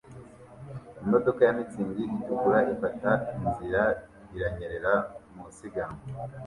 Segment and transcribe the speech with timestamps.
[1.03, 3.83] Imodoka ya mitingi itukura ifata inzira
[4.35, 4.93] iranyerera
[5.33, 5.99] mu isiganwa